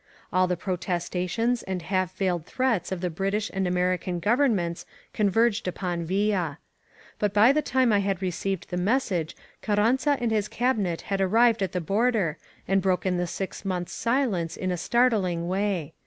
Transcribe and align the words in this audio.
All 0.33 0.47
the 0.47 0.57
protestations 0.57 1.61
and 1.61 1.83
half 1.83 2.15
veiled 2.17 2.47
threats 2.47 2.91
of 2.91 3.01
the 3.01 3.11
British 3.11 3.51
and 3.53 3.67
American 3.67 4.19
goTemments 4.19 4.83
con 5.13 5.29
Terged 5.29 5.71
opon 5.71 6.01
Villa. 6.05 6.57
But 7.19 7.35
by 7.35 7.51
the 7.51 7.61
time 7.61 7.93
I 7.93 7.99
had 7.99 8.19
receiTed 8.19 8.65
the 8.69 8.77
message 8.77 9.35
Carranza 9.61 10.17
and 10.19 10.31
his 10.31 10.47
Cabinet 10.47 11.01
had 11.01 11.21
arrired 11.21 11.61
at 11.61 11.73
the 11.73 11.81
Border 11.81 12.39
and 12.67 12.81
broken 12.81 13.17
the 13.17 13.27
six 13.27 13.63
months* 13.63 13.93
silence 13.93 14.57
in 14.57 14.71
a 14.71 14.75
startling 14.77 15.47
way. 15.47 15.93